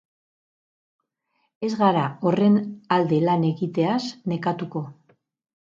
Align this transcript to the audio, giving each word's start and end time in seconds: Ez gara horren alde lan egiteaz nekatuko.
Ez 1.69 1.71
gara 1.83 2.07
horren 2.31 2.59
alde 2.99 3.21
lan 3.29 3.47
egiteaz 3.53 4.03
nekatuko. 4.35 4.85